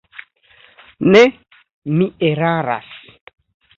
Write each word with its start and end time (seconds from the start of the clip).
Ne, 1.11 1.21
mi 1.99 2.07
eraras. 2.31 2.91